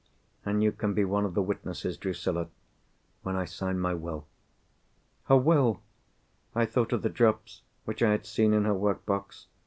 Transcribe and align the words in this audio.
And 0.43 0.63
you 0.63 0.71
can 0.71 0.95
be 0.95 1.05
one 1.05 1.25
of 1.25 1.35
the 1.35 1.43
witnesses, 1.43 1.95
Drusilla, 1.95 2.47
when 3.21 3.35
I 3.35 3.45
sign 3.45 3.79
my 3.79 3.93
Will." 3.93 4.25
Her 5.25 5.37
Will! 5.37 5.83
I 6.55 6.65
thought 6.65 6.91
of 6.91 7.03
the 7.03 7.07
drops 7.09 7.61
which 7.85 8.01
I 8.01 8.09
had 8.09 8.25
seen 8.25 8.51
in 8.51 8.65
her 8.65 8.73
work 8.73 9.05
box. 9.05 9.45